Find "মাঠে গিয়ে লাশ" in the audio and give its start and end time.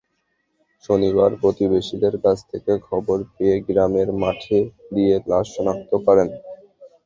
4.21-5.45